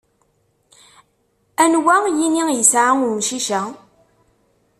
Anwa 1.63 1.95
yini 2.17 2.43
isεa 2.61 2.91
umcic-a? 3.05 3.61